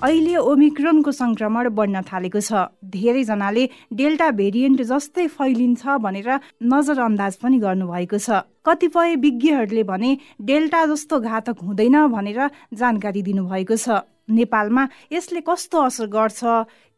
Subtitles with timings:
[0.00, 6.28] अहिले ओमिक्रोनको संक्रमण बढ्न थालेको छ। धेरैजनाले डेल्टा भेरिएन्ट जस्तै फैलिन्छ भनेर
[6.64, 10.10] नजरअन्दाज पनि गर्नुभएको छ। कतिपय विज्ञहरूले भने
[10.40, 12.40] डेल्टा जस्तो घातक हुँदैन भनेर
[12.72, 14.00] जानकारी दिनुभएको छ।
[14.32, 16.40] नेपालमा यसले कस्तो असर गर्छ?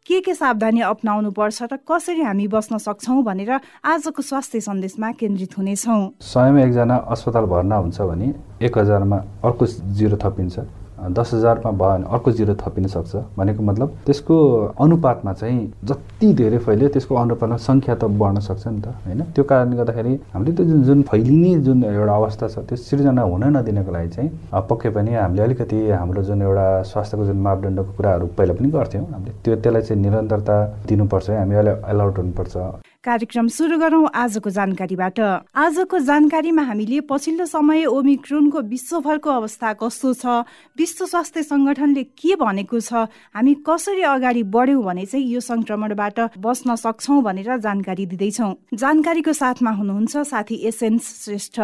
[0.06, 3.50] के के सावधानी अप्नाउनु पर्छ र कसरी हामी बस्न सक्छौँ भनेर
[3.82, 8.28] आजको स्वास्थ्य सन्देशमा केन्द्रित हुनेछौँ। सयमा एकजना अस्पताल भर्ना हुन्छ भने
[8.62, 13.96] एक हजारमा अर्को जिरो थपिन्छ। दस हजारमा भयो भने अर्को जिरो थपिन सक्छ भनेको मतलब
[14.06, 14.36] त्यसको
[14.80, 19.20] अनुपातमा चाहिँ जति धेरै फैल्यो त्यसको अनुपातमा सङ्ख्या त बढ्न सक्छ नि त होइन?
[19.34, 23.44] त्यो कारणले गर्दाखेरि हामीले त्यो जुन जुन फैलिने जुन एउटा अवस्था छ त्यो सिर्जना हुन
[23.56, 24.30] नदिनको लागि चाहिँ
[24.68, 29.32] पक्कै पनि हामीले अलिकति हाम्रो जुन एउटा स्वास्थ्यको जुन मापदण्डको कुराहरू पहिला पनि गर्थ्यौँ। हामीले
[29.44, 30.56] त्यो त्यसलाई चाहिँ निरन्तरता
[30.88, 32.56] दिनुपर्छ हामी अहिले एलाउट हुनुपर्छ।
[33.04, 35.18] कार्यक्रम सुरु गरौँ आजको जानकारीबाट।
[35.58, 40.46] आजको जानकारीमा हामीले पछिल्लो समय ओमिक्रोनको विश्वभरको अवस्था कस्तो छ?
[40.78, 43.10] विश्व स्वास्थ्य संगठनले के भनेको छ?
[43.34, 49.70] हामी कसरी अगाडि बढ्यौँ भने चाहिँ यो संक्रमणबाट बस्न सक्छौ भनेर जानकारी दिँदैछौ। जानकारीको साथमा
[49.82, 51.58] हुनुहुन्छ साथी एसएन श्रेष्ठ।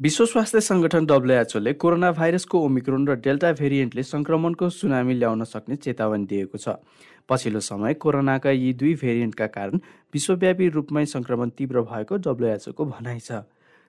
[0.00, 6.26] विश्व स्वास्थ्य संगठन डब्लुएचओले कोरोना भाइरसको ओमिक्रोन र डेल्टा भेरिएन्टले संक्रमणको सुनामी ल्याउन सक्ने चेतावनी
[6.26, 6.74] दिएको छ।
[7.28, 9.80] पछिल्लो समय कोरोनाका यी दुई भेरिएन्टका कारण
[10.14, 13.42] विश्वव्यापी रूपमै संक्रमण तीव्र भएको डब्लुएचओको भनाइ छ।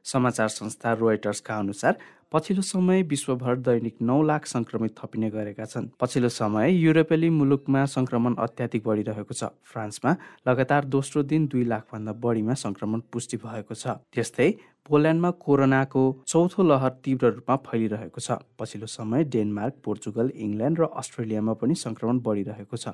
[0.05, 1.97] समाचार संस्था रोयटर्सका अनुसार
[2.31, 8.35] पछिल्लो समय विश्वभर दैनिक नौ लाख संक्रमित थपिने गरेका छन्। पछिल्लो समय युरोपेली मुलुकमा संक्रमण
[8.35, 10.15] अत्याधिक बढिरहेको छ। फ्रान्समा
[10.47, 14.49] लगातार दोस्रो दिन दुई लाखभन्दा बढीमा संक्रमण पुष्टि भएको छ। त्यस्तै
[14.89, 21.53] पोल्यान्डमा कोरोनाको चौथो लहर तीव्र रूपमा फैलिरहेको छ। पछिल्लो समय डेनमार्क पोर्चुगल इङ्ल्यान्ड र अस्ट्रेलियामा
[21.55, 22.91] पनि सङ्क्रमण बढिरहेको छ।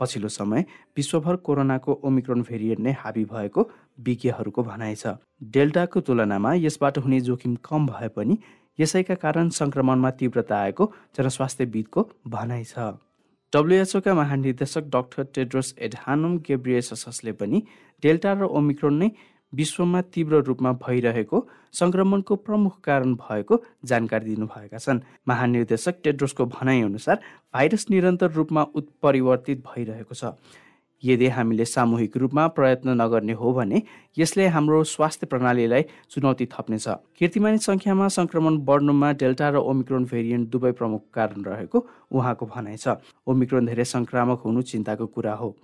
[0.00, 0.64] पछिल्लो समय
[0.98, 3.66] विश्वभर कोरोनाको ओमिक्रोन भेरिएन्ट नै हाबी भएको
[4.02, 5.14] विज्ञहरूको भनाइ छ।
[5.54, 8.38] डेल्टाको तुलनामा यसबाट हुने जोखिम कम भए पनि
[8.78, 12.98] यसैका कारण सङ्क्रमणमा तीव्रता आएको जनस्वास्थ्यविदको भनाइ छ।
[13.52, 17.62] डब्लुएचओका महानिर्देशक डाक्टर टेड्रोस एडहानम गेब्रिएससले पनि
[18.02, 19.08] डेल्टा र ओमिक्रोन नै
[19.52, 27.16] विश्वमा तीव्र रूपमा भइरहेको सङ्क्रमणको प्रमुख कारण भएको जानकारी दिनुभएका छन्। महानिर्देशक टेड्रोसको भनाइअनुसार
[27.54, 30.34] भाइरस निरन्तर रूपमा उत्परिवर्तित भइरहेको छ।
[31.02, 33.82] यदि हामीले सामूहिक रूपमा प्रयत्न नगर्ने हो भने
[34.18, 36.86] यसले हाम्रो स्वास्थ्य प्रणालीलाई चुनौती थप्नेछ।
[37.18, 41.78] कीर्तिमानी सङ्ख्यामा सङ्क्रमण बढ्नुमा डेल्टा र ओमिक्रोन भेरिएन्ट दुवै प्रमुख कारण रहेको
[42.10, 42.98] उहाँको भनाइ छ।
[43.30, 45.54] ओमिक्रोन धेरै सङ्क्रामक हुनु चिन्ताको कुरा हो।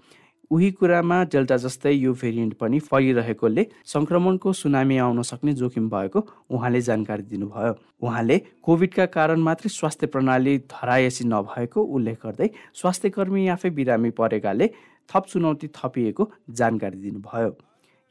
[0.55, 6.21] उही कुरामा डेल्टा जस्तै यो भेरिएन्ट पनि फैलिरहेकोले सङ्क्रमणको सुनामी आउन सक्ने जोखिम भएको
[6.51, 7.73] उहाँले जानकारी दिनुभयो।
[8.03, 12.49] उहाँले कोभिडका कारण मात्रै स्वास्थ्य प्रणाली धरायसी नभएको उल्लेख गर्दै
[12.81, 14.71] स्वास्थ्य कर्मी आफै बिरामी परेकाले
[15.11, 17.51] थप चुनौती थपिएको जानकारी दिनुभयो।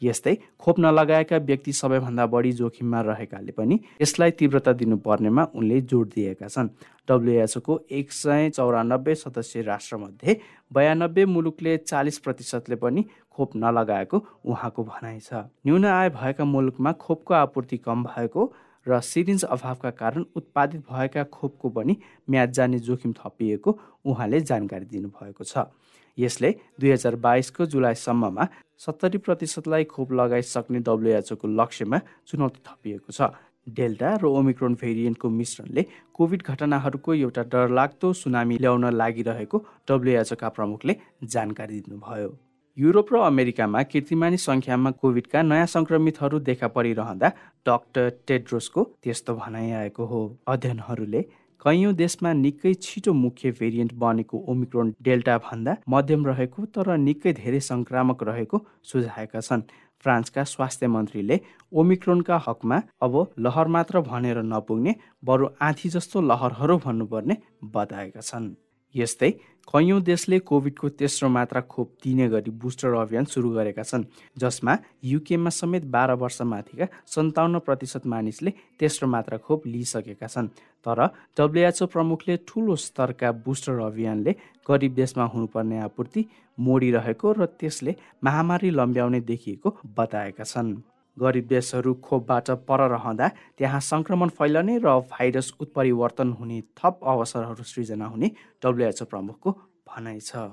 [0.03, 6.47] यस्तै खोप नलगाएका व्यक्ति सबैभन्दा बढी जोखिममा रहेकाले पनि यसलाई तीव्रता दिनुपर्नेमा उनले जोड दिएका
[6.47, 6.69] छन्।
[7.07, 10.39] डब्लुएचओको एक सय चौरानब्बे सदस्य राष्ट्रमध्ये
[10.71, 17.33] बयानब्बे मुलुकले चालिस प्रतिशतले पनि खोप नलगाएको उहाँको भनाइ छ। न्यून आय भएका मुलुकमा खोपको
[17.35, 18.51] आपूर्ति कम भएको
[18.85, 21.97] र सिरिन्ज अभावका कारण उत्पादित भएका खोपको पनि
[22.29, 25.71] म्याद जाने जोखिम थपिएको उहाँले जानकारी दिनुभएको छ।
[26.17, 26.49] यसले
[26.79, 28.47] दुई हजार बाइसको जुलाईसम्ममा
[28.83, 33.31] सत्तरी प्रतिशतलाई खोप लगाइसक्ने डब्लुएचओको लक्ष्यमा चुनौती थपिएको छ।
[33.67, 35.81] डेल्टा र ओमिक्रोन भेरिएन्टको मिश्रणले
[36.13, 39.57] कोभिड घटनाहरूको एउटा डरलाग्दो सुनामी ल्याउन लागिरहेको
[39.87, 42.31] डब्लुएचओका प्रमुखले जानकारी दिनुभयो।
[42.77, 47.29] युरोप र अमेरिकामा कीर्तिमानी सङ्ख्यामा कोभिडका नयाँ सङ्क्रमितहरू देखा परिरहँदा
[47.63, 51.21] डाक्टर टेड्रोसको त्यस्तो भनाइ आएको हो। अध्ययनहरूले
[51.65, 57.59] कैयौँ देशमा निकै छिटो मुख्य भेरिएन्ट बनेको ओमिक्रोन डेल्टा भन्दा मध्यम रहेको तर निकै धेरै
[57.67, 59.61] सङ्क्रामक रहेको सुझाएका छन्।
[60.03, 61.39] फ्रान्सका स्वास्थ्य मन्त्रीले
[61.81, 67.37] ओमिक्रोनका हकमा अब लहर मात्र भनेर नपुग्ने बरु आँधी जस्तो लहरहरू भन्नुपर्ने
[67.75, 68.51] बताएका छन्।
[68.95, 69.31] यस्तै
[69.67, 74.03] कैयौँ देशले कोभिडको तेस्रो मात्रा खोप दिने गरी बुस्टर अभियान सुरु गरेका छन्
[74.37, 80.47] जसमा युकेमा समेत बाह्र वर्षमाथिका सन्ताउन्न प्रतिशत मानिसले तेस्रो मात्रा खोप लिइसकेका छन्।
[80.85, 80.99] तर
[81.37, 84.31] डब्लुएचओ प्रमुखले ठुलो स्तरका बुस्टर अभियानले
[84.67, 86.25] गरिब देशमा हुनुपर्ने आपूर्ति
[86.57, 90.75] मोडिरहेको र त्यसले महामारी लम्ब्याउने देखिएको बताएका छन्।
[91.17, 93.27] गरिब देशहरू खोपबाट पर रहँदा
[93.57, 98.31] त्यहाँ सङ्क्रमण फैलने र भाइरस उत्परिवर्तन हुने थप अवसरहरू सृजना हुने
[98.63, 99.51] डब्लुएचओ प्रमुखको
[99.87, 100.49] भनाइ छ।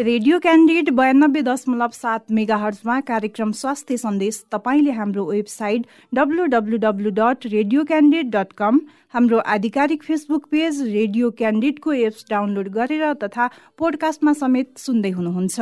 [0.00, 7.46] रेडियो क्यान्डिडेट बयानब्बे दशमलव सात मेगा हर्जमा कार्यक्रम स्वास्थ्य सन्देश तपाईँले हाम्रो website W dot
[7.46, 8.80] radio candid dot com
[9.14, 15.60] हाम्रो आधिकारिक फेसबुक पेज रेडियो क्यान्डिडेटको एप्स डाउनलोड गरेर तथा पोडकास्टमा समेत सुन्दै हुनुहुन्छ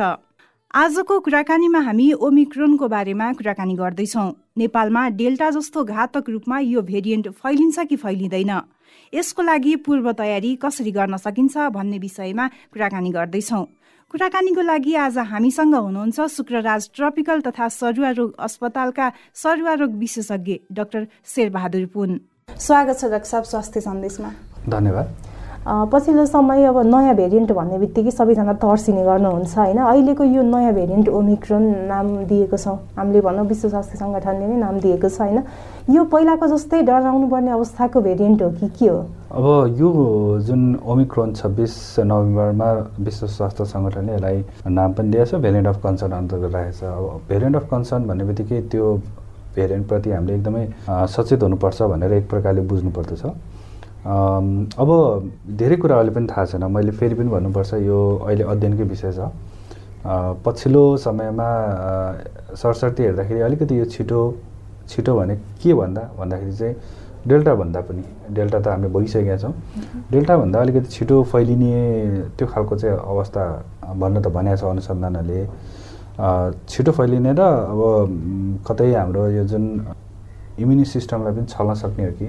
[0.69, 7.79] आजको कुराकानीमा हामी ओमिक्रोनको बारेमा कुराकानी गर्दैछौँ। नेपालमा डेल्टा जस्तो घातक रूपमा यो भेरिएन्ट फैलिन्छ
[7.89, 8.51] कि फैलिँदैन?
[9.13, 13.65] यसको लागि पूर्व तयारी कसरी गर्न सकिन्छ भन्ने विषयमा कुराकानी गर्दैछौँ।
[14.13, 21.07] कुराकानीको लागि आज हामीसँग हुनुहुन्छ शुक्रराज ट्रपिकल तथा सरुवा रोग अस्पतालका सरुवा रोग विशेषज्ञ डाक्टर
[21.25, 22.19] शेरबहादुर पुन।
[22.61, 24.31] स्वागत छ डाक्टर साहब स्वास्थ्य सन्देशमा।
[24.69, 25.28] धन्यवाद।
[25.67, 29.77] पछिल्लो समय अब नयाँ भेरिएन्ट भन्ने बित्तिकै सबैजना तर्सिने गर्नुहुन्छ होइन?
[29.77, 34.79] अहिलेको यो नयाँ भेरिएन्ट ओमिक्रोन नाम दिएको छौँ। हामीले भनौँ विश्व स्वास्थ्य सङ्गठनले नै नाम
[34.79, 35.43] दिएको छ होइन?
[35.91, 38.99] यो पहिलाको जस्तै डराउनु पर्ने अवस्थाको भेरिएन्ट हो कि के हो?
[39.35, 39.89] अब यो
[40.47, 41.75] जुन ओमिक्रोन छब्बिस
[42.07, 42.69] नोभेम्बरमा
[43.03, 47.55] विश्व स्वास्थ्य सङ्गठनले यसलाई नाम पनि दिएछ भेरिएन्ट अफ कन्सर्न अन्तर्गत राखेको छ। अब भेरिएन्ट
[47.55, 48.95] अफ कन्सर्न भन्ने बित्तिकै त्यो
[49.55, 53.23] भेरिएन्टप्रति हामीले एकदमै सचेत हुनुपर्छ भनेर एक प्रकारले बुझ्नुपर्दछ।
[54.05, 54.89] अब
[55.59, 59.19] धेरै कुराहरूले पनि थाहा छैन। मैले फेरि पनि भन्नुपर्छ यो अहिले अध्ययनकै विषय छ।
[60.45, 61.49] पछिल्लो समयमा
[62.55, 64.19] सरसर्ती हेर्दाखेरि अलिकति यो छिटो
[64.89, 66.75] छिटो भने के भन्दा भन्दाखेरि चाहिँ
[67.27, 69.53] डेल्टा भन्दा पनि। डेल्टा त हामीले भइसकेका छौँ।
[70.11, 71.75] डेल्टाभन्दा अलिकति छिटो फैलिने
[72.39, 73.43] त्यो खालको चाहिँ अवस्था
[73.99, 75.41] भन्न त भनेको छ अनुसन्धानहरूले
[76.71, 79.63] छिटो फैलिने र अब कतै हाम्रो यो जुन
[80.63, 82.27] इम्युनी सिस्टमलाई पनि छल्न सक्ने हो कि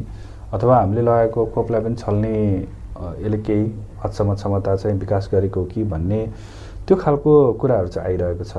[0.52, 2.34] अथवा हामीले लगाएको खोपलाई पनि छल्ने
[3.22, 3.64] यसले केही
[4.04, 6.20] हदसम्म क्षमता चाहिँ विकास गरेको कि भन्ने
[6.86, 8.56] त्यो खालको कुराहरू चाहिँ आइरहेको छ।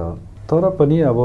[0.50, 1.20] तर पनि अब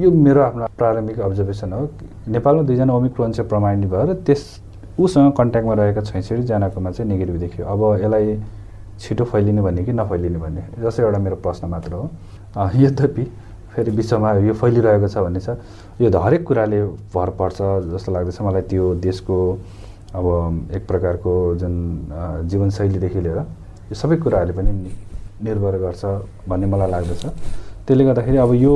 [0.00, 1.88] यो मेरो आफ्नो प्रारम्भिक अब्जर्भेसन हो।
[2.28, 4.42] नेपालमा दुईजना ओमिक्रोन चाहिँ प्रमाणित भयो र त्यस
[5.00, 8.36] उसँग कन्ट्याक्टमा रहेका छैसठीजनाकोमा चाहिँ नेगेटिभ देखियो। अब यसलाई
[9.00, 10.62] छिटो फैलिने भन्ने कि नफैलिने भन्ने?
[10.84, 12.10] जस्तै एउटा मेरो प्रश्न मात्र हो।
[12.76, 13.24] यद्यपि
[13.74, 15.56] फेरि विश्वमा यो फैलिरहेको छ भन्ने छ।
[16.00, 16.80] यो हरेक कुराले
[17.14, 17.58] भर पर्छ
[17.92, 19.36] जस्तो लाग्दछ मलाई त्यो देशको
[20.14, 20.26] अब
[20.74, 21.74] एक प्रकारको जुन
[22.50, 24.70] जीवनशैलीदेखि लिएर यो सबै कुराहरूले पनि
[25.46, 26.02] निर्भर गर्छ
[26.48, 27.22] भन्ने मलाई लाग्दछ।
[27.86, 28.74] त्यसले गर्दाखेरि अब यो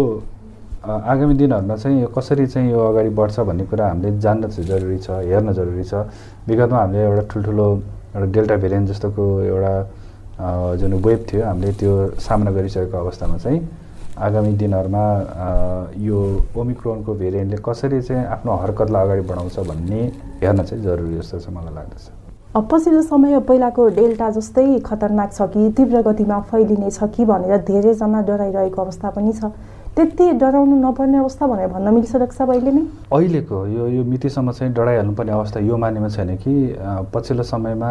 [0.85, 5.11] आगामी दिनहरूमा चाहिँ यो कसरी चाहिँ यो अगाडि बढ्छ भन्ने कुरा हामीले जान्न जरुरी छ
[5.27, 6.07] हेर्न जरुरी छ।
[6.47, 7.69] विगतमा हामीले एउटा ठुल्ठुलो
[8.15, 9.75] एउटा डेल्टा भेरिएन्ट जस्तोको एउटा
[10.81, 13.61] जुन वेब थियो हामीले त्यो सामना गरिसकेको अवस्थामा चाहिँ
[14.15, 15.05] आगामी दिनहरूमा
[15.99, 16.19] यो
[16.57, 20.01] ओमिक्रोनको भेरिएन्टले कसरी चाहिँ आफ्नो हरकतलाई अगाडि बढाउँछ भन्ने
[20.43, 22.05] हेर्न चाहिँ जरुरी जस्तो चाहिँ मलाई लाग्दछ।
[22.71, 28.21] पछिल्लो समय पहिलाको डेल्टा जस्तै खतरनाक छ कि तीव्र गतिमा फैलिने छ कि भनेर धेरैजना
[28.23, 29.51] डराइरहेको अवस्था पनि छ।
[29.99, 32.87] त्यति डराउनु नपर्ने अवस्था भनेर भन्न मिल्छ साहब अहिले नै?
[33.11, 36.55] अहिलेको यो यो मितिसम्म चाहिँ डराइहाल्नुपर्ने अवस्था यो मानेमा छैन कि
[37.15, 37.91] पछिल्लो समयमा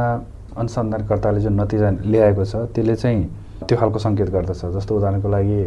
[0.55, 3.21] अनुसन्धानकर्ताले जुन नतिजा ल्याएको छ त्यसले चाहिँ
[3.67, 5.59] त्यो खालको सङ्केत गर्दछ। जस्तो उदाहरणको लागि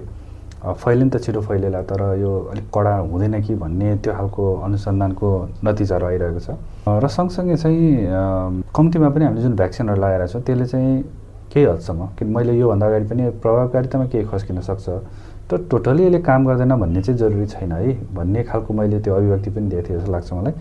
[0.67, 5.29] फैलिन त छिटो फैलिएला तर यो अलिक कडा हुँदैन कि भन्ने त्यो खालको अनुसन्धानको
[5.65, 6.51] नतिजाहरू आइरहेको छ।
[6.89, 11.03] र सँगसँगै चाहिँ कम्तीमा पनि हामीले जुन भ्याक्सिनहरू लगाएर छौँ त्यसले चाहिँ
[11.53, 14.89] केही हदसम्म कि मैले योभन्दा अगाडि पनि प्रभावकारितामा केही खस्किन सक्छ।
[15.47, 19.51] तर टोटली यसले काम गर्दैन भन्ने चाहिँ जरुरी छैन है भन्ने खालको मैले त्यो अभिव्यक्ति
[19.51, 20.55] पनि दिएको थिएँ जस्तो लाग्छ मलाई।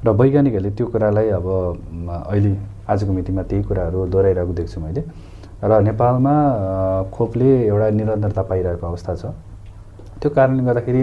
[0.00, 1.46] र वैज्ञानिकहरूले त्यो कुरालाई अब
[2.24, 2.56] अहिले
[2.88, 5.02] आजको मितिमा त्यही कुराहरू दोहोऱ्याइरहेको देख्छु मैले।
[5.60, 6.34] र नेपालमा
[7.12, 9.24] खोपले एउटा निरन्तरता पाइरहेको अवस्था छ।
[10.20, 11.02] त्यो कारणले गर्दाखेरि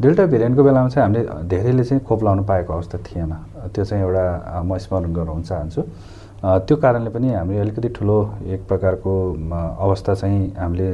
[0.00, 3.32] डेल्टा भेरिएन्टको बेलामा चाहिँ हामीले धेरैले चाहिँ खोप लाउनु पाएको अवस्था थिएन।
[3.74, 5.82] त्यो चाहिँ एउटा म स्मरण गराउन चाहन्छु।
[6.42, 8.18] त्यो कारणले पनि हामीले अलिकति ठुलो
[8.52, 9.12] एक प्रकारको
[9.78, 10.88] अवस्था चाहिँ हामीले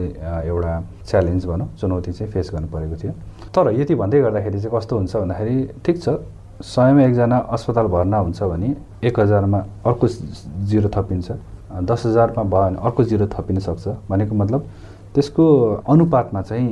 [0.48, 0.72] एउटा
[1.08, 3.12] च्यालेन्ज भनौँ चुनौती चाहिँ फेस गर्नु परेको थियो।
[3.48, 6.08] तर यति भन्दै गर्दाखेरि चाहिँ कस्तो हुन्छ भन्दाखेरि ठिक छ
[6.58, 8.74] सयमा एकजना अस्पताल भर्ना हुन्छ भने
[9.08, 10.06] एक हजारमा अर्को
[10.68, 11.32] जिरो थपिन्छ
[11.88, 14.60] दस हजारमा भयो भने अर्को जिरो थपिन सक्छ भनेको मतलब
[15.14, 15.44] त्यसको
[15.88, 16.68] अनुपातमा चाहिँ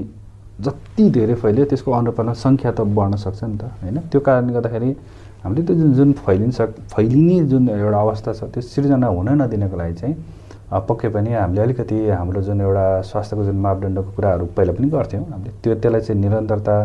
[0.65, 3.97] जति धेरै फैल्यो त्यसको अनुपातमा सङ्ख्या त बढ्न सक्छ नि त होइन?
[4.11, 4.91] त्यो कारणले गर्दाखेरि
[5.45, 6.61] हामीले त्यो जुन जुन फैलिन्छ
[6.95, 10.15] फैलिने जुन एउटा अवस्था छ त्यो सिर्जना हुन नदिनको लागि चाहिँ
[10.89, 15.53] पक्कै पनि हामीले अलिकति हाम्रो जुन एउटा स्वास्थ्यको जुन मापदण्डको कुराहरू पहिला पनि गर्थ्यौँ हामीले
[15.63, 16.77] त्यो त्यसलाई चाहिँ निरन्तरता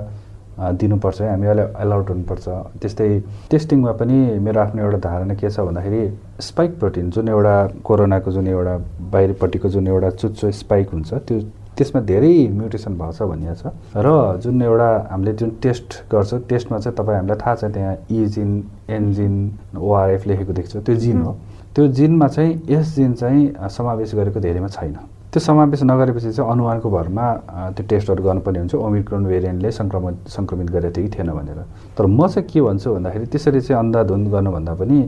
[0.78, 2.46] दिनुपर्छ है हामी अहिले एलाउट हुनुपर्छ।
[2.82, 3.08] त्यस्तै
[3.52, 6.02] टेस्टिङमा पनि मेरो आफ्नो एउटा धारणा के छ भन्दाखेरि
[6.48, 7.56] स्पाइक प्रोटिन जुन एउटा
[7.88, 8.76] कोरोनाको जुन एउटा
[9.16, 11.40] बाहिरपट्टिको जुन एउटा चुच्चो स्पाइक हुन्छ त्यो
[11.78, 13.64] त्यसमा धेरै म्युटेसन भएको छ भनिएको छ।
[13.96, 14.08] र
[14.44, 18.52] जुन एउटा हामीले जुन टेस्ट गर्छ टेस्टमा चाहिँ तपाईँ हामीलाई थाहा छ त्यहाँ इजिन
[18.90, 19.34] एनजिन
[19.80, 21.32] ओआरएफ लेखेको देख्छ। त्यो जिन हो।
[21.76, 24.96] त्यो जिनमा चाहिँ यस जिन चाहिँ समावेश गरेको धेरैमा छैन।
[25.32, 27.26] त्यो समावेश नगरेपछि चाहिँ अनुमानको भरमा
[27.72, 31.60] त्यो टेस्टहरू गर्नुपर्ने हुन्छ। ओमिक्रोन भेरिएन्टले सङ्क्रमण सङ्क्रमित गरेको थियो कि थिएन भनेर।
[31.96, 35.00] तर म चाहिँ के भन्छु भन्दाखेरि त्यसरी चाहिँ अन्धाधुन्द गर्नुभन्दा पनि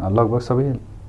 [0.00, 0.64] लगभग सबै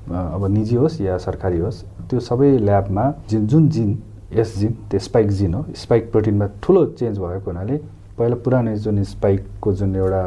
[0.08, 3.90] अब निजी होस् या सरकारी होस् त्यो सबै ल्याबमा जुन जुन जिन
[4.32, 7.76] एस जिन त्यो स्पाइक जिन हो स्पाइक प्रोटिनमा ठुलो चेन्ज भएको हुनाले
[8.18, 10.22] पहिला पुरानो जुन स्पाइकको जुन एउटा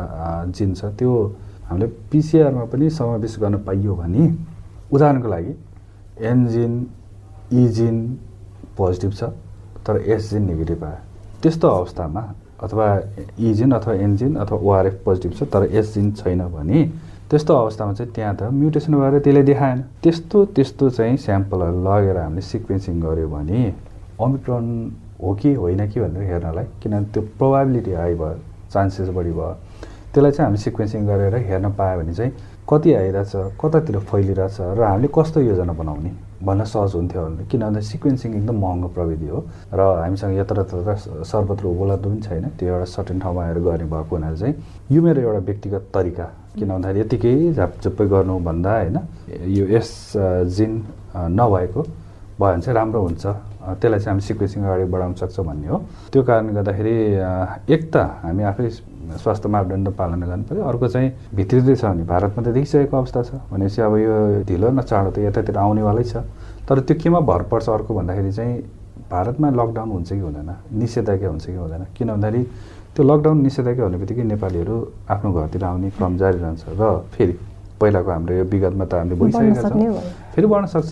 [0.58, 1.12] जिन छ त्यो
[1.66, 4.24] हामीले पिसिआरमा पनि समावेश गर्न पाइयो भने
[4.94, 5.54] उदाहरणको लागि
[6.28, 6.74] एनजिन
[7.54, 7.98] इजिन
[8.78, 9.24] पोजिटिभ छ
[9.86, 10.98] तर एसजिन नेगेटिभ आयो।
[11.42, 12.22] त्यस्तो अवस्थामा
[12.64, 12.88] अथवा
[13.50, 16.84] इजिन अथवा एन्जिन अथवा ओआरएफ पोजिटिभ छ तर एसजिन छैन भने
[17.30, 22.42] त्यस्तो अवस्थामा चाहिँ त्यहाँ त म्युटेसन भएर त्यसले देखाएन। त्यस्तो त्यस्तो चाहिँ स्याम्पलहरू लगेर हामीले
[22.42, 23.62] सिक्वेन्सिङ गऱ्यो भने
[24.22, 24.66] ओमिक्रोन
[25.22, 28.38] हो कि होइन कि भनेर हेर्नलाई किनभने त्यो प्रोभाबिलिटी हाई भयो
[28.74, 29.56] चान्सेस बढी भयो।
[30.14, 32.32] त्यसलाई चाहिँ हामी सिक्वेन्सिङ गरेर हेर्न पायो भने चाहिँ
[32.70, 36.12] कति आइरहेछ कतातिर फैलिरहेछ र हामीले कस्तो योजना बनाउने
[36.44, 39.40] भन्न सहज हुन्थ्यो भने किन भन्दा सिक्वेन्सिङ एकदम महँगो प्रविधि हो
[39.74, 44.16] र हामीसँग यत्र तत्र सर्वत्र उपलब्ध पनि छैन। त्यो एउटा सर्टेन ठाउँमा आएर गर्ने भएको
[44.16, 44.56] हुनाले चाहिँ
[44.92, 46.26] यो मेरो एउटा व्यक्तिगत तरिका।
[46.60, 48.98] किन भन्दाखेरि यतिकै झापझुप्पै गर्नुभन्दा होइन
[49.48, 49.92] यो यस
[50.58, 50.72] जिन
[51.40, 53.26] नभएको भयो भने चाहिँ राम्रो हुन्छ।
[53.62, 55.78] त्यसलाई चाहिँ हामी सिक्वेन्सिङ अगाडि बढाउन सक्छौँ भन्ने हो।
[56.12, 56.96] त्यो कारणले गर्दाखेरि
[57.70, 58.70] एक त हामी आफै
[59.22, 63.32] स्वास्थ्य मापदण्ड पालना गर्नु पऱ्यो। अर्को चाहिँ भित्रिँदै छ भने भारतमा त देखिसकेको अवस्था छ।
[63.52, 64.16] भनेपछि अब यो
[64.50, 66.26] ढिलो न चाँडो त यतातिर आउनेवालै छ।
[66.66, 68.56] तर त्यो केमा भर पर्छ अर्को भन्दाखेरि चाहिँ
[69.12, 70.50] भारतमा लकडाउन हुन्छ कि हुँदैन?
[70.72, 71.84] निषेधाज्ञा हुन्छ कि हुँदैन?
[71.96, 72.44] किन भन्दाखेरि
[72.96, 74.76] त्यो लकडाउन निषेधाज्ञा हुने बित्तिकै नेपालीहरू
[75.12, 77.34] आफ्नो घरतिर आउने क्रम जारी रहन्छ। र फेरि
[77.82, 80.02] पहिलाको हाम्रो यो विगतमा त हामीले भइसकेका छौँ।
[80.32, 80.92] फेरि बढ्न सक्छ।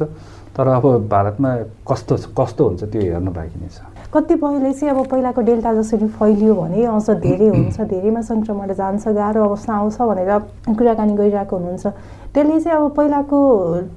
[0.60, 1.50] तर अब भारतमा
[1.88, 3.80] कस्तो कस्तो हुन्छ त्यो हेर्नु बाँकी नै छ।
[4.12, 9.40] कतिपयले चाहिँ अब पहिलाको डेल्टा जसरी फैलियो भने अझ धेरै हुन्छ धेरैमा सङ्क्रमण जान्छ गाह्रो
[9.40, 10.32] अवस्था आउँछ भनेर
[10.76, 11.88] कुराकानी गरिरहेको हुनुहुन्छ।
[12.34, 13.38] त्यसले चाहिँ अब पहिलाको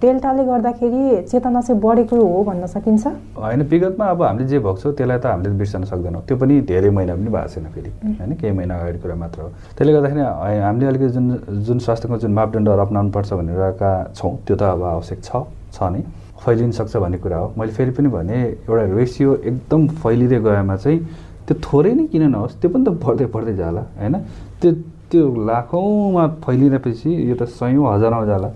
[0.03, 1.03] डेल्टाले गर्दाखेरि
[1.33, 3.05] चेतना चाहिँ बढेको हो भन्न सकिन्छ?
[3.43, 6.91] होइन विगतमा अब हामीले जे भएको छौँ त्यसलाई त हामीले बिर्सन सक्दैनौँ। त्यो पनि धेरै
[6.95, 8.33] महिना पनि भएको छैन फेरि होइन?
[8.39, 10.23] केही महिना अगाडि कुरा मात्र हो। त्यसले गर्दाखेरि
[10.63, 11.27] हामीले अलिकति जुन
[11.67, 15.31] जुन स्वास्थ्यको जुन मापदण्डहरू अप्नाउनुपर्छ भनेरका छौँ त्यो त अब आवश्यक छ
[15.75, 16.05] छ नै।
[16.43, 18.37] फैलिन सक्छ भन्ने कुरा हो। मैले फेरि पनि भने
[18.69, 20.99] एउटा रेसियो एकदम फैलिँदै गएमा चाहिँ
[21.47, 24.15] त्यो थोरै नै किन नहोस् त्यो पनि त बढ्दै बढ्दै जाला होइन?
[24.61, 24.71] त्यो
[25.11, 28.49] त्यो लाखौँमा फैलिँदापछि यो त सयौँ हजारौँ जाला।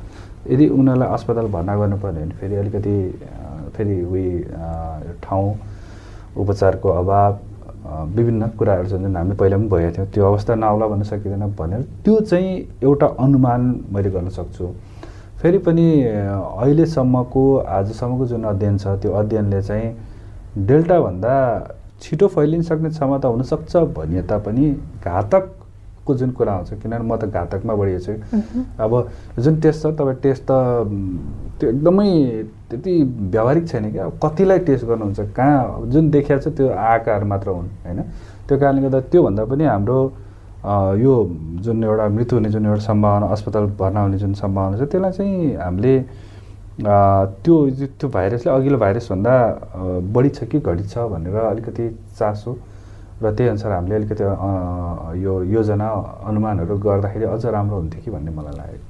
[0.47, 2.97] यदि उनीहरूलाई अस्पताल भर्ना गर्नु पर्यो भने फेरि अलिकति
[3.77, 4.27] फेरि उही
[5.23, 5.47] ठाउँ
[6.39, 7.31] उपचारको अभाव
[8.17, 11.83] विभिन्न कुराहरू छन् जुन हामी पहिला पनि भएका थियौँ। त्यो अवस्था नआउला भन्न सकिँदैन भनेर
[12.05, 12.51] त्यो चाहिँ
[12.83, 13.61] एउटा अनुमान
[13.93, 14.67] मैले गर्न सक्छु।
[15.43, 17.45] फेरि पनि अहिलेसम्मको
[17.79, 21.35] आजसम्मको जुन अध्ययन छ त्यो अध्ययनले चाहिँ डेल्टाभन्दा
[22.03, 24.71] छिटो फैलिन सक्ने क्षमता हुनसक्छ भनिए तापनि
[25.05, 28.13] घातकको जुन कुरा आउँछ किनभने म त घातकमा बढिएको छु
[28.81, 28.93] अब
[29.39, 30.53] जुन टेस्ट छ तपाईँ टेस्ट त
[31.61, 32.09] त्यो एकदमै
[32.71, 32.93] त्यति
[33.33, 37.69] व्यावहारिक छैन क्या। अब कतिलाई टेस्ट गर्नुहुन्छ कहाँ जुन देखिया छ त्यो आकार मात्र हुन्
[37.85, 38.01] होइन?
[38.49, 39.99] त्यो कारणले गर्दा त्योभन्दा पनि हाम्रो
[41.03, 41.13] यो
[41.65, 45.55] जुन एउटा मृत्यु हुने जुन एउटा सम्भावना अस्पताल भर्ना हुने जुन सम्भावना छ त्यसलाई चाहिँ
[45.57, 45.95] हामीले
[47.45, 47.55] त्यो
[47.99, 49.35] त्यो भाइरसले अघिल्लो भाइरसभन्दा
[50.15, 52.57] बढी छ कि घटी छ भनेर अलिकति चासो
[53.23, 54.25] र त्यही अनुसार हामीले अलिकति
[55.25, 55.89] यो योजना
[56.29, 58.81] अनुमानहरू गर्दाखेरि अझ राम्रो हुन्थ्यो कि भन्ने मलाई लाग्यो।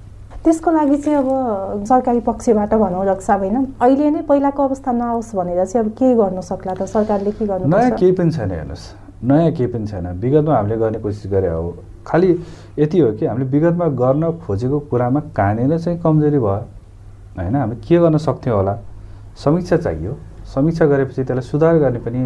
[0.44, 5.64] त्यसको लागि चाहिँ अब सरकारी पक्षबाट भनौँ रक्षा होइन अहिले नै पहिलाको अवस्था नआओस् भनेर
[5.64, 6.82] चाहिँ अब के गर्नु सक्ला त?
[6.90, 10.98] सरकारले के गर्नु नयाँ केही पनि छैन हेर्नुहोस्। नयाँ केही पनि छैन। विगतमा हामीले गर्ने
[10.98, 12.28] कोसिस गरे हो। खालि
[12.78, 16.64] यति हो कि हामीले विगतमा गर्न खोजेको कुरामा कहाँनिर चाहिँ कमजोरी भयो।
[17.38, 17.54] होइन?
[17.56, 18.78] हामी के गर्न सक्थ्यौँ होला?
[19.44, 20.16] समीक्षा चाहियो।
[20.54, 22.20] समीक्षा गरेपछि त्यसलाई सुधार गर्ने पनि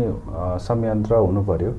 [0.67, 1.73] संयन्त्र हुनु पऱ्यो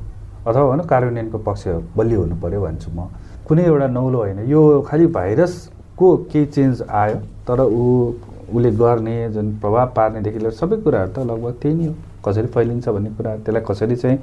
[0.47, 3.07] अथवा भनौँ कार्यान्वयनको पक्ष बलियो हुनु पऱ्यो भन्छु म।
[3.47, 7.15] कुनै एउटा नौलो होइन। यो खालि भाइरसको केही चेन्ज आयो
[7.47, 8.13] तर ऊ
[8.51, 11.93] उसले गर्ने जुन प्रभाव पार्नेदेखि लिएर सबै कुराहरू त लगभग त्यही नै हो।
[12.25, 14.17] कसरी फैलिन्छ भन्ने कुरा त्यसलाई कसरी चाहिँ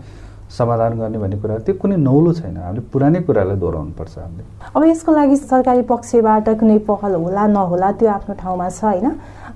[0.48, 4.42] समाधान गर्ने भन्ने कुरा त्यो कुनै नौलो छैन। हामीले पुरानै कुरालाई दोहोऱ्याउनु पर्छ हामीले।
[4.76, 9.06] अब यसको लागि सरकारी पक्षबाट कुनै पहल होला नहोला त्यो आफ्नो ठाउँमा छ होइन?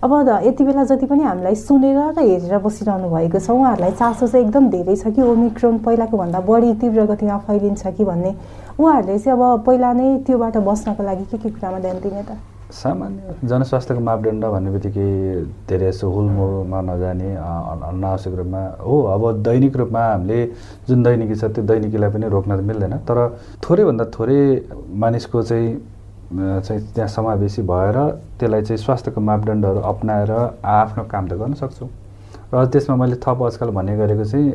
[0.05, 0.13] अब
[0.45, 4.69] यति बेला जति पनि हामीलाई सुनेर र हेरेर बसिरहनु भएको छ उहाँहरूलाई चासो चाहिँ एकदम
[4.69, 8.35] धेरै छ कि ओमिक्रोन पहिलाको भन्दा बढी तीव्र गतिमा फैलिन्छ कि भन्ने।
[8.77, 12.37] उहाँहरूले चाहिँ अब पहिला नै त्योबाट बस्नको लागि के के कुरामा ध्यान दिने त?
[12.73, 15.09] सामान्य जनस्वास्थ्यको मापदण्ड भन्ने बित्तिकै
[15.69, 20.39] धेरै जस्तो हुलमुलमा नजाने अनावश्यक रूपमा हो। अब दैनिक रूपमा हामीले
[20.89, 23.19] जुन दैनिकी छ त्यो दैनिकीलाई पनि रोक्न त मिल्दैन। तर
[23.61, 24.41] थोरैभन्दा थोरै
[24.89, 25.69] मानिसको चाहिँ
[26.33, 27.97] चाहिँ त्यहाँ समावेशी भएर
[28.41, 30.31] त्यसलाई चाहिँ स्वास्थ्यको मापदण्डहरू अप्नाएर
[30.65, 31.89] आफ्नो काम त गर्न सक्छौँ।
[32.55, 34.49] र त्यसमा मैले थप आजकल भन्ने गरेको चाहिँ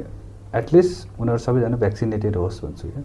[0.57, 3.03] एटलिस्ट उनीहरू सबैजना भ्याक्सिनेटेड होस् भन्छु क्या।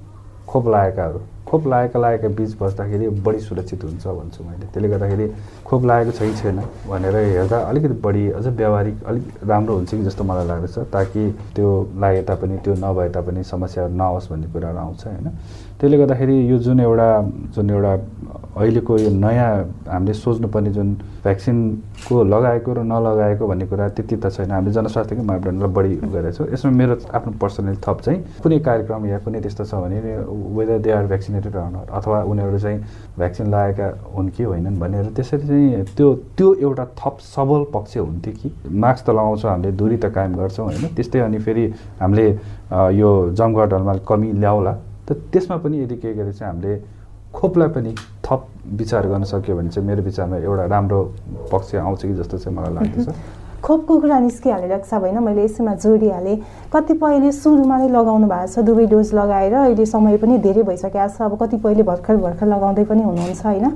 [0.49, 1.21] खोप लागेकाहरू।
[1.53, 5.27] खोप लागेका लागेका बिच बस्दाखेरि बढी सुरक्षित हुन्छ भन्छु मैले। त्यसले गर्दाखेरि
[5.69, 10.25] खोप लागेको छै छैन भनेर हेर्दा अलिकति बढी अझ व्यावहारिक अलिक राम्रो हुन्छ कि जस्तो
[10.25, 11.23] मलाई लाग्दछ ताकि
[11.55, 11.69] त्यो
[12.01, 15.29] लागे तापनि त्यो नभए तापनि समस्याहरू नआओस् भन्ने कुराहरू आउँछ होइन।
[15.77, 17.09] त्यसले गर्दाखेरि यो जुन एउटा
[17.55, 17.93] जुन एउटा
[18.57, 19.53] अहिलेको यो नयाँ
[19.93, 20.89] हामीले सोच्नुपर्ने जुन
[21.25, 26.47] भ्याक्सिनको लगाएको र नलगाएको भन्ने कुरा त्यति त छैन। हामीले जनस्वास्थ्यकै मापदण्डलाई बढी गरेको छौँ।
[26.53, 29.99] यसमा मेरो आफ्नो पर्सनल थप चाहिँ कुनै कार्यक्रम या कुनै त्यस्तो छ भने
[30.57, 31.07] वेदर दे आर
[31.43, 32.79] भ्याक्सिनेटेड अथवा उनीहरू चाहिँ
[33.19, 38.33] भ्याक्सिन लगाएका हुन् कि होइनन् भनेर त्यसरी चाहिँ त्यो त्यो एउटा थप सबल पक्ष हुन्थ्यो
[38.33, 40.95] कि मास्क त लगाउँछौँ हामीले दूरी त कायम गर्छौँ होइन?
[40.95, 41.67] त्यस्तै अनि फेरि
[42.01, 42.27] हामीले
[42.95, 44.73] यो जमघटहरूमा कमी ल्याउला।
[45.09, 46.81] त त्यसमा पनि यदि के गरे चाहिँ हामीले
[47.35, 47.95] खोपलाई पनि
[48.25, 48.41] थप
[48.79, 51.01] विचार गर्न सक्यो भने चाहिँ मेरो विचारमा एउटा राम्रो
[51.53, 53.09] पक्ष आउँछ कि जस्तो चाहिँ मलाई लाग्दछ।
[53.63, 56.37] खोपको कुरा निस्किहालेको छ होइन मैले यसैमा जोडिहालेँ।
[56.75, 61.23] कतिपयले सुरुमा नै लगाउनु भएको छ दुवै डोज लगाएर अहिले समय पनि धेरै भइसकेको छ।
[61.23, 63.67] अब कतिपयले भर्खर भर्खर लगाउँदै पनि हुनुहुन्छ होइन।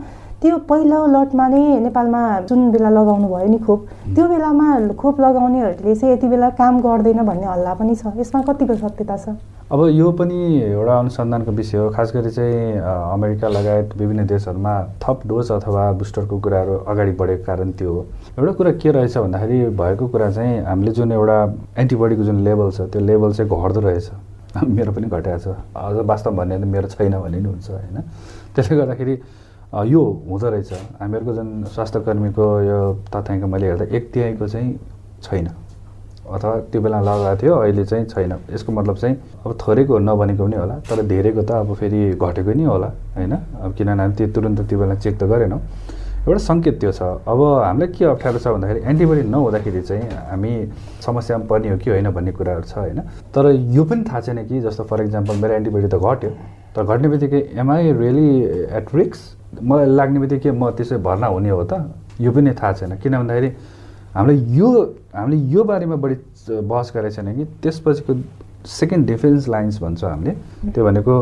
[0.46, 3.80] त्यो पहिलो लटमा नै नेपालमा जुन बेला लगाउनु भयो नि खोप
[4.14, 8.74] त्यो बेलामा खोप लगाउनेहरूले चाहिँ यति बेला काम गर्दैन भन्ने हल्ला पनि छ। यसमा कतिको
[8.78, 9.34] सत्यता छ?
[9.74, 10.38] अब यो पनि
[10.70, 16.38] एउटा अनुसन्धानको विषय हो। खास गरी चाहिँ अमेरिका लगायत विभिन्न देशहरूमा थप डोज अथवा बुस्टरको
[16.38, 18.06] कुराहरू अगाडि बढेको कारण त्यो हो।
[18.38, 21.38] एउटा कुरा के रहेछ भन्दाखेरि भएको कुरा चाहिँ हामीले जुन एउटा
[21.82, 24.10] एन्टिबडीको जुन लेभल छ त्यो लेभल चाहिँ घट्दो रहेछ।
[24.76, 27.98] मेरो पनि घटाएको छ। अझ वास्तव भन्ने मेरो छैन भने नि हुन्छ होइन?
[28.54, 29.16] त्यसले गर्दाखेरि
[29.74, 32.78] यो हुँदो रहेछ। हामीहरूको जुन स्वास्थ्य कर्मीको यो
[33.10, 34.78] तथ्याङ्क मैले हेर्दा एक तिहाईको चाहिँ
[35.22, 35.48] छैन।
[36.26, 40.56] अथवा त्यो बेला लगाएको थियो अहिले चाहिँ छैन। यसको मतलब चाहिँ अब थोरैको नबनेको पनि
[40.56, 43.32] होला तर धेरैको त अब फेरि घटेको नै होला होइन?
[43.62, 45.60] अब किनभने त्यो तुरन्त त्यो बेला चेक त गरेनौँ।
[46.26, 50.52] एउटा सङ्केत त्यो छ। अब हामीलाई के अप्ठ्यारो छ भन्दाखेरि एन्टिबडी नहुँदाखेरि चाहिँ हामी
[51.06, 53.00] समस्यामा पर्ने हो कि होइन भन्ने कुराहरू छ होइन?
[53.30, 56.30] तर यो पनि थाहा छैन कि जस्तो फर इक्जाम्पल मेरो एन्टिबडी त घट्यो।
[56.74, 58.30] तर घट्ने बित्तिकै एमआई रियली
[58.74, 59.20] एट रिक्स
[59.62, 61.72] मलाई लाग्ने बित्तिकै म त्यसै भर्ना हुने हो त।
[62.20, 63.50] यो पनि थाहा छैन। किन भन्दाखेरि
[64.16, 64.68] हामीले यो
[65.14, 66.16] हामीले यो बारेमा बढी
[66.48, 68.12] बहस गरेको छैन कि त्यसपछिको
[68.64, 70.32] सेकेन्ड डिफेन्स लाइन्स भन्छ हामीले।
[70.72, 71.14] त्यो भनेको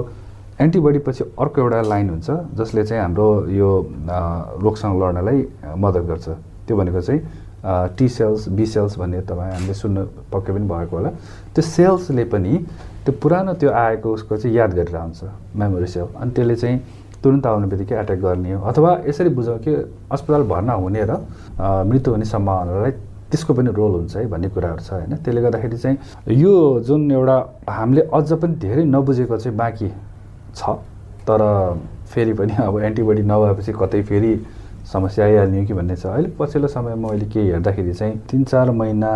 [0.60, 3.70] एन्टिबडी पछि अर्को एउटा लाइन हुन्छ जसले चाहिँ हाम्रो यो
[4.62, 5.38] रोगसँग लड्नलाई
[5.82, 6.26] मद्दत गर्छ।
[6.66, 7.20] त्यो भनेको चाहिँ
[7.98, 11.10] टी सेल्स बी सेल्स भन्ने तपाईँ हामीले सुन्नु पक्कै पनि भएको होला।
[11.54, 12.52] त्यो सेल्सले पनि
[13.04, 15.20] त्यो पुरानो त्यो आएको उसको चाहिँ याद गरेर आउँछ
[15.56, 16.76] मेमोरी सेल अनि त्यसले चाहिँ
[17.24, 19.72] तुरन्त आउने बित्तिकै एट्याक गर्ने हो। अथवा यसरी बुझौँ कि
[20.12, 21.12] अस्पताल भर्ना हुने र
[21.88, 22.90] मृत्यु हुने सम्भावनालाई
[23.30, 25.96] त्यसको पनि रोल हुन्छ है भन्ने कुराहरू छ होइन। त्यसले गर्दाखेरि चाहिँ
[26.36, 27.36] यो जुन एउटा
[27.68, 29.88] हामीले अझ पनि धेरै नबुझेको चाहिँ बाँकी
[30.54, 30.62] छ।
[31.24, 31.40] तर
[32.12, 34.32] फेरि पनि अब एन्टिबडी नभएपछि कतै फेरि
[34.92, 39.10] समस्या आइहाल्ने कि भन्ने छ। अहिले पछिल्लो समयमा अहिले के हेर्दाखेरि चाहिँ तिन चार महिना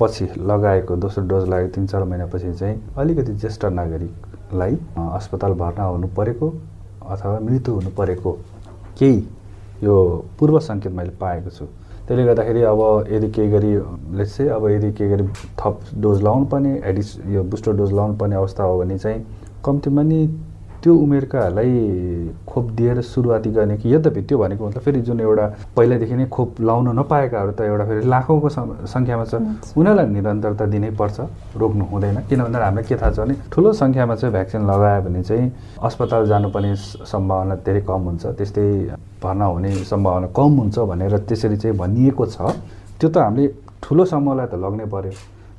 [0.00, 6.08] पछि लगाएको दोस्रो डोज लागेको तिन चार महिनापछि चाहिँ अलिकति ज्येष्ठ नागरिकलाई अस्पताल भर्ना हुनु
[6.16, 6.52] परेको।
[7.10, 8.32] अथवा मृत्यु हुनु परेको
[8.98, 9.16] केही
[9.84, 9.94] यो
[10.38, 11.64] पूर्व सङ्केत मैले पाएको छु।
[12.06, 12.80] त्यसले गर्दाखेरि अब
[13.12, 13.72] यदि केही गरी
[14.24, 15.24] चाहिँ अब यदि केही गरी
[15.60, 19.24] थप डोज लाउनु पर्ने एडिस यो बुस्टर डोज लाउनु पर्ने अवस्था हो भने चाहिँ
[19.64, 20.26] कम्तीमा नि
[20.84, 21.72] त्यो उमेरकाहरूलाई
[22.44, 26.60] खोप दिएर सुरुवाती गर्ने कि यद्यपि त्यो भनेको मतलब फेरि जुन एउटा पहिल्यैदेखि नै खोप
[26.60, 28.48] लाउन नपाएकाहरू त एउटा फेरि लाखौँको
[28.92, 29.34] सङ्ख्यामा छ।
[29.80, 31.16] उनीहरूलाई निरन्तरता दिनै पर्छ
[31.56, 35.22] रोक्नु हुँदैन। किन भन्दा हामीलाई के थाहा छ भने ठुलो सङ्ख्यामा चाहिँ भ्याक्सिन लगायो भने
[35.24, 35.46] चाहिँ
[35.88, 36.74] अस्पताल जानुपर्ने
[37.08, 38.68] सम्भावना धेरै कम हुन्छ। त्यस्तै
[39.24, 42.36] भर्ना हुने सम्भावना कम हुन्छ भनेर त्यसरी चाहिँ भनिएको छ।
[43.00, 43.48] त्यो त हामीले
[43.80, 45.12] ठुलो समूहलाई त लग्नै पर्यो।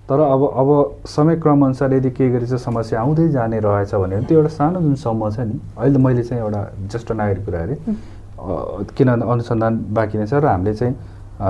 [0.09, 0.69] तर अब अब
[1.07, 4.95] समय क्रमअनुसार यदि केही गरी चाहिँ समस्या आउँदै जाने रहेछ भने त्यो एउटा सानो जुन
[5.01, 7.75] समूह छ नि अहिले मैले चाहिँ एउटा ज्येष्ठ नागरिक कुरा अरे
[8.97, 10.95] किनभने अनुसन्धान बाँकी नै छ र हामीले चाहिँ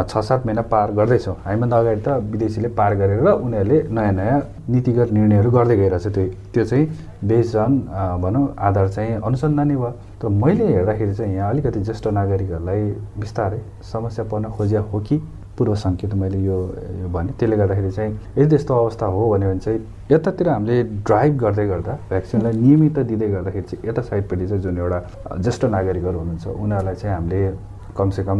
[0.10, 4.39] छ सात महिना पार गर्दैछौँ। हामीभन्दा अगाडि त विदेशीले पार गरेर उनीहरूले नयाँ नयाँ
[4.74, 6.86] नीतिगत निर्णयहरू गर्दै गइरहेछ। त्यो त्यो चाहिँ
[7.22, 7.74] बेस्ड अन
[8.24, 9.91] भनौँ आधार चाहिँ अनुसन्धानै भयो।
[10.22, 12.82] तर मैले हेर्दाखेरि चाहिँ यहाँ अलिकति ज्येष्ठ नागरिकहरूलाई
[13.20, 15.22] बिस्तारै समस्या पर्न खोजिया हो कि?
[15.58, 16.58] पूर्व सङ्केत मैले यो
[17.13, 19.80] भने। त्यसले गर्दाखेरि चाहिँ यदि त्यस्तो अवस्था हो भन्यो भने चाहिँ
[20.12, 25.00] यतातिर हामीले ड्राइभ गर्दै गर्दा भ्याक्सिनलाई नियमित दिँदै गर्दाखेरि चाहिँ यता साइडपट्टि चाहिँ जुन एउटा
[25.41, 27.39] ज्येष्ठ नागरिकहरू हुनुहुन्छ उनीहरूलाई चाहिँ हामीले
[27.98, 28.39] कमसेकम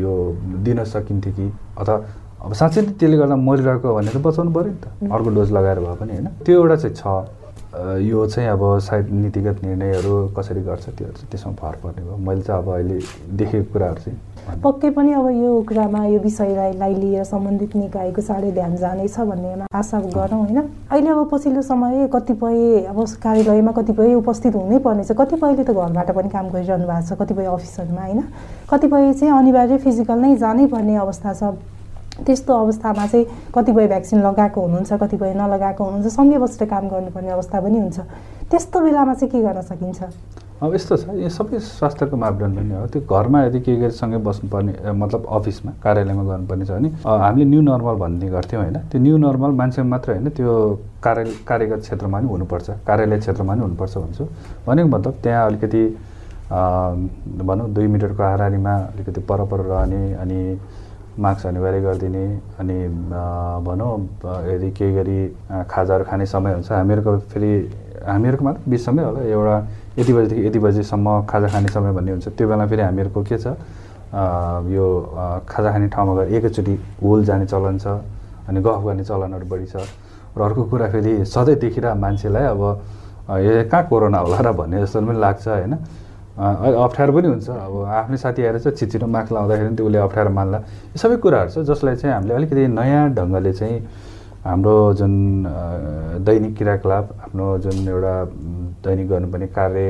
[0.00, 0.12] यो
[0.64, 1.46] दिन सकिन्थ्यो कि?
[1.78, 1.96] अथवा
[2.46, 5.78] अब साँच्चै नै त्यसले गर्दा मरिरहेको भने त बचाउनु पऱ्यो नि त। अर्को डोज लगाएर
[5.84, 7.04] भए पनि होइन। त्यो एउटा चाहिँ छ।
[7.76, 12.62] यो चाहिँ अब सायद नीतिगत निर्णयहरू कसरी गर्छ त्यो त्यसमा भर पर्ने भयो। मैले चाहिँ
[12.62, 12.98] अब अहिले
[13.36, 18.76] देखेको कुराहरू चाहिँ पक्कै पनि अब यो कुरामा यो विषयलाई लिएर सम्बन्धित निकायको चाँडै ध्यान
[18.78, 20.58] जानेछ भन्ने आशा गरौँ होइन?
[20.86, 26.28] अहिले अब पछिल्लो समय कतिपय अब कार्यालयमा कतिपय उपस्थित हुनै पर्नेछ। कतिपयले त घरबाट पनि
[26.30, 28.22] काम गरिरहनु भएको छ कतिपय अफिसहरूमा होइन?
[28.70, 31.42] कतिपय चाहिँ अनिवार्य फिजिकल नै जानै पर्ने अवस्था छ।
[32.22, 37.60] त्यस्तो अवस्थामा चाहिँ कतिपय भ्याक्सिन लगाएको हुनुहुन्छ कतिपय नलगाएको हुनुहुन्छ सँगै बसेर काम गर्नुपर्ने अवस्था
[37.60, 37.98] पनि हुन्छ।
[38.46, 40.00] त्यस्तो बेलामा चाहिँ के गर्न सकिन्छ?
[40.56, 44.18] अब यस्तो छ यो सबै स्वास्थ्यको मापदण्ड नै हो। त्यो घरमा यदि के गरी सँगै
[44.24, 49.16] बस्नुपर्ने मतलब अफिसमा कार्यालयमा गर्नुपर्ने छ भने हामीले न्यू नर्मल भन्ने गर्थ्यौँ होइन। त्यो न्यू
[49.20, 50.52] नर्मल मान्छे मात्र होइन त्यो
[51.04, 54.24] कार्य कार्यगत क्षेत्रमा पनि हुनुपर्छ कार्यालय क्षेत्रमा पनि हुनुपर्छ भन्छु।
[54.66, 55.82] भनेको मतलब त्यहाँ अलिकति
[57.44, 60.40] भनौँ दुई मिटरको हाराहारीमा अलिकति परपर रहने अनि
[61.20, 62.24] मास्क अनिवार्य गरिदिने
[62.60, 62.76] अनि
[63.68, 63.92] भनौँ
[64.52, 65.18] यदि केही गरी
[65.68, 67.52] खाजाहरू खाने समय हुन्छ हामीहरूको फेरि
[68.08, 69.56] हामीहरूको मात्र बिचसम्मै होला। एउटा
[69.98, 73.46] यति बजीदेखि यति बजीसम्म खाजा खाने समय भन्ने हुन्छ। त्यो बेला फेरि हामीहरूको के छ
[74.76, 74.86] यो
[75.48, 77.86] खाजा खाने ठाउँमा गएर एकैचोटि होल जाने चलन छ
[78.48, 79.76] अनि गफ गर्ने चलनहरू बढी छ।
[80.36, 82.62] र अर्को कुरा फेरि सधैँ देखिरह मान्छेलाई अब
[83.40, 85.74] ए कहाँ कोरोना होला र भन्ने जस्तो पनि लाग्छ होइन?
[86.36, 90.58] अप्ठ्यारो पनि हुन्छ। अब आफ्नै साथी आएर चाहिँ छिटो मास्क लाउँदाखेरि पनि उसले अप्ठ्यारो मान्ला।
[90.92, 93.76] यो सबै कुराहरू छ जसलाई चाहिँ हामीले अलिकति नयाँ ढङ्गले चाहिँ
[94.46, 95.12] हाम्रो जुन
[96.24, 98.14] दैनिक क्रियाकलाप आफ्नो जुन एउटा
[98.86, 99.84] दैनिक गर्नुपर्ने कार्य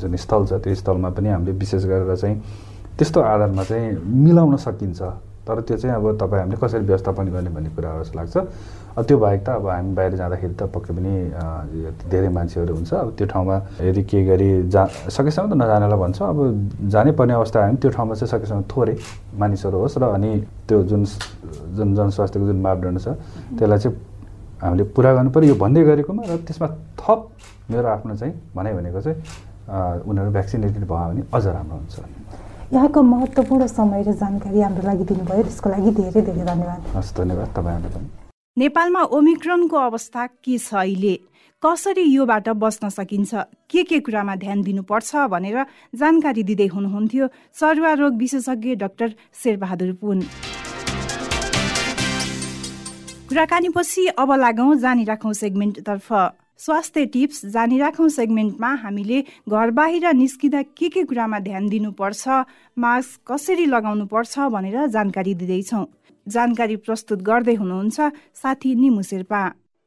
[0.00, 2.36] जुन स्थल छ त्यो स्थलमा पनि हामीले विशेष गरेर चाहिँ
[2.98, 3.86] त्यस्तो आधारमा चाहिँ
[4.24, 5.00] मिलाउन सकिन्छ।
[5.42, 8.36] तर त्यो चाहिँ अब तपाईँ हामीले कसरी व्यवस्थापन गर्ने भन्ने कुराहरू जस्तो लाग्छ।
[8.92, 11.12] त्यो बाहेक त अब हामी बाहिर जाँदाखेरि त पक्कै पनि
[12.12, 16.38] धेरै मान्छेहरू हुन्छ। अब त्यो ठाउँमा यदि केही गरी जा सकेसम्म त नजानेलाई भन्छ। अब
[16.92, 18.94] जानै पर्ने अवस्था आयो भने त्यो ठाउँमा चाहिँ सकेसम्म थोरै
[19.40, 20.30] मानिसहरू होस् र अनि
[20.68, 21.02] त्यो जुन
[21.76, 23.08] जुन जनस्वास्थ्यको जुन मापदण्ड छ
[23.56, 23.96] त्यसलाई चाहिँ
[24.60, 26.68] हामीले पुरा गर्नु पऱ्यो। यो भन्दै गरेकोमा र त्यसमा
[27.00, 27.20] थप
[27.72, 29.16] मेरो आफ्नो चाहिँ भनाइ भनेको चाहिँ
[30.04, 31.96] उनीहरू भ्याक्सिनेटेड भयो भने अझ राम्रो हुन्छ।
[32.72, 37.48] यहाँको महत्त्वपूर्ण समय र जानकारी हाम्रो लागि दिनुभयो। त्यसको लागि धेरै धेरै धन्यवाद। हस् धन्यवाद।
[37.56, 38.21] तपाईँहरूलाई पनि।
[38.56, 41.14] नेपालमा ओमिक्रोनको अवस्था के छ अहिले?
[41.62, 43.34] कसरी योबाट बस्न सकिन्छ?
[43.70, 45.64] के के कुरामा ध्यान दिनुपर्छ भनेर
[45.96, 50.20] जानकारी दिँदै हुनुहुन्थ्यो सरुवा रोग विशेषज्ञ डाक्टर शेरबहादुर पुन।
[53.28, 56.12] कुराकानीपछि अब लागौँ जानिराखौँ सेगमेन्टतर्फ।
[56.60, 62.28] स्वास्थ्य टिप्स जानिराखौँ सेगमेन्टमा हामीले घर बाहिर निस्किँदा के के कुरामा ध्यान दिनुपर्छ
[62.76, 65.84] मास्क कसरी लगाउनु पर्छ भनेर जानकारी दिँदैछौँ।
[66.26, 69.42] जानकारी प्रस्तुत गर्दै हुनुहुन्छ साथी निमु शेर्पा।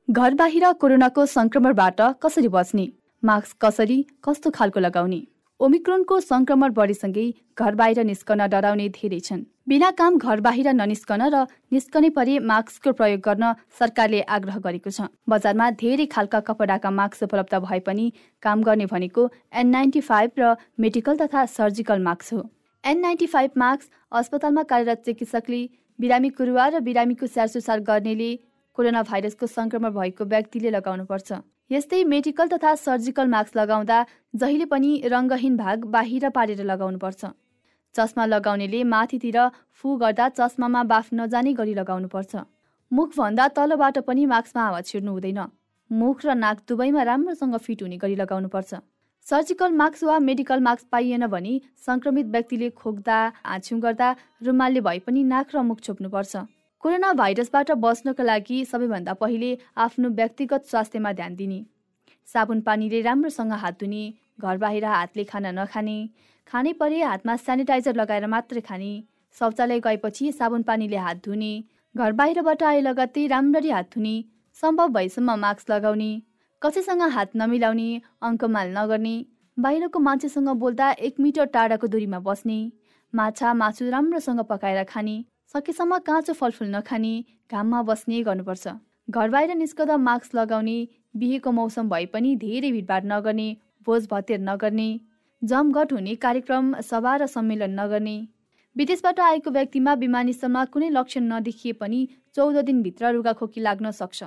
[0.07, 2.85] घर बाहिर कोरोनाको संक्रमणबाट कसरी बच्ने?
[3.23, 5.21] मास्क कसरी कस्तो खालको लगाउने?
[5.59, 7.25] ओमिक्रोनको संक्रमण बढीसँगै
[7.57, 12.91] घर बाहिर निस्कन डराउने धेरै छन्। बिना काम घर बाहिर ननिस्कन र निस्कने परे मास्कको
[12.91, 18.11] प्रयोग गर्न सरकारले आग्रह गरेको छ। बजारमा धेरै खालका कपडाका मास्क उपलब्ध भए पनि
[18.43, 22.43] काम गर्ने भनेको एन नाइन्टी फाइभ र मेडिकल तथा सर्जिकल मास्क हो।
[22.83, 25.61] एन नाइन्टी फाइभ मास्क अस्पतालमा कार्यरत चिकित्सकले
[25.99, 28.29] बिरामी कुरुवा र बिरामीको स्याहार गर्नेले
[28.77, 31.39] कोरोना भाइरसको संक्रमण भएको व्यक्तिले लगाउनुपर्छ।
[31.71, 33.99] यस्तै मेडिकल तथा सर्जिकल मास्क लगाउँदा
[34.36, 37.31] जहिले पनि रङ्गहीन भाग बाहिर पारेर लगाउनुपर्छ।
[37.95, 39.38] चस्मा लगाउनेले माथितिर
[39.71, 42.43] फु गर्दा चस्मामा बाफ नजाने गरी लगाउनुपर्छ।
[42.91, 45.39] मुखभन्दा तलबाट पनि मास्कमा हावा छिर्नु हुँदैन।
[45.89, 48.73] मुख र नाक दुवैमा राम्रोसँग फिट हुने गरी लगाउनुपर्छ।
[49.27, 51.51] सर्जिकल मास्क वा मेडिकल मास्क पाइएन भने
[51.85, 53.15] संक्रमित व्यक्तिले खोक्दा
[53.53, 54.09] आछ्यौँ गर्दा
[54.45, 56.35] रुमालले भए पनि नाक र मुख छोप्नुपर्छ।
[56.83, 59.49] कोरोना भाइरसबाट बस्नको लागि सबैभन्दा पहिले
[59.85, 61.57] आफ्नो व्यक्तिगत स्वास्थ्यमा ध्यान दिने।
[62.27, 64.03] साबुन पानीले राम्रोसँग हात धुने
[64.41, 65.97] घर बाहिर हातले खाना नखाने
[66.47, 68.93] खाने परे हातमा सेनिटाइजर लगाएर मात्रै खाने
[69.38, 71.51] शौचालय गएपछि साबुन पानीले हात धुने
[71.95, 74.15] घर बाहिरबाट आए लगत्तै राम्ररी हात धुने
[74.57, 76.13] सम्भव भएसम्म मास्क लगाउने।
[76.61, 77.89] कसैसँग हात नमिलाउने
[78.23, 79.15] अङ्कमाल नगर्ने
[79.57, 82.55] बाहिरको मान्छेसँग बोल्दा एक मिटर टाढाको दूरीमा बस्ने
[83.13, 85.15] माछा मासु राम्रोसँग पकाएर खाने
[85.53, 87.13] सकेसम्म काँचो फलफुल नखाने
[87.51, 88.73] घाममा बस्ने गर्नुपर्छ।
[89.09, 90.77] घर बाहिर निस्कँदा मास्क लगाउने
[91.15, 93.47] बिहेको मौसम भए पनि धेरै भिडभाड नगर्ने
[93.87, 94.87] भोज भतेर नगर्ने
[95.41, 98.15] जमघट हुने कार्यक्रम सभा र सम्मेलन नगर्ने।
[98.75, 102.01] विदेशबाट आएको व्यक्तिमा विमानस्थलमा कुनै लक्षण नदेखिए पनि
[102.35, 104.23] चौध दिनभित्र रुगाखोकी लाग्न सक्छ।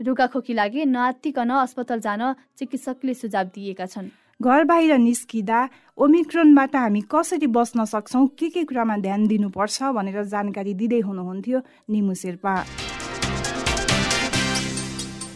[0.00, 2.22] रुगाखोकी लागि नआत्तिकन अस्पताल जान
[2.58, 4.08] चिकित्सकले सुझाव दिएका छन्।
[4.40, 10.74] घर बाहिर निस्किँदा ओमिक्रोनबाट हामी कसरी बस्न सक्छौँ के के कुरामा ध्यान दिनुपर्छ भनेर जानकारी
[10.74, 11.58] दिँदै हुनुहुन्थ्यो
[11.90, 12.54] निमु शेर्पा।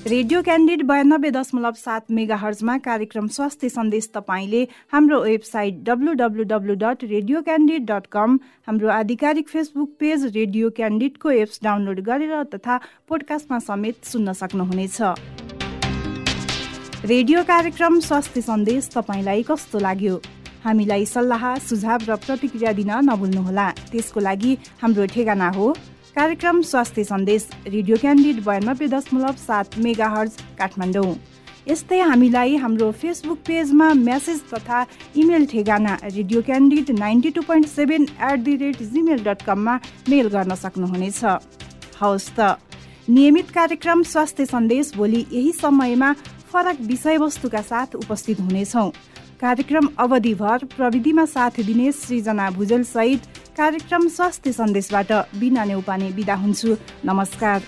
[0.02, 4.62] रेडियो क्यान्डिड बयानब्बे दशमलव सात मेगा हर्जमा कार्यक्रम स्वास्थ्य सन्देश तपाईँले
[4.92, 11.60] हाम्रो website W dot radio candid dot com हाम्रो आधिकारिक फेसबुक पेज रेडियो क्यान्डिडको एप्स
[11.62, 14.98] डाउनलोड गरेर तथा पोडकास्टमा समेत सुन्न सक्नुहुनेछ।
[17.06, 20.18] रेडियो कार्यक्रम स्वास्थ्य सन्देश तपाईँलाई कस्तो लाग्यो?
[20.64, 25.72] हामीलाई सल्लाह सुझाव र प्रतिक्रिया दिन नभुल्नुहोला। त्यसको लागि हाम्रो ठेगाना हो।
[26.16, 31.14] कार्यक्रम स्वास्थ्य सन्देश रेडियो क्यान्डिड बयानब्बे दशमलव सात मेगा हर्ज काठमाडौँ।
[31.68, 34.80] यस्तै हामीलाई हाम्रो फेसबुक पेजमा म्यासेज तथा
[35.16, 40.28] इमेल ठेगाना radio candid ninety two point seven eight the rate Gmail dot कममा मेल
[40.28, 41.24] गर्न सक्नुहुनेछ।
[42.00, 42.60] हवस् त।
[43.08, 46.12] नियमित कार्यक्रम स्वास्थ्य सन्देश भोलि यही समयमा
[46.52, 48.90] फरक विषयवस्तुका साथ उपस्थित हुनेछौँ।
[49.40, 53.20] कार्यक्रम अवधिभर प्रविधिमा साथ दिने सृजना भुजेल सहित
[53.56, 57.60] कार्यक्रम स्वास्थ्य सन्देशबाट बिना नेउपाने बिदा हुन्छु। नमस्कार।